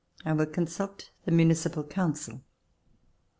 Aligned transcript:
I 0.25 0.33
will 0.33 0.47
consult 0.47 1.11
the 1.25 1.31
Municipal 1.31 1.83
Council." 1.83 2.41